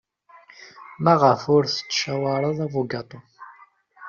Maɣef 1.03 1.41
ur 1.55 1.63
tettcawareḍ 1.65 2.57
abugaṭu? 2.65 3.19